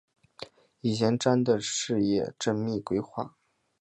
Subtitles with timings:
[0.79, 3.35] 以前瞻的视野缜密规划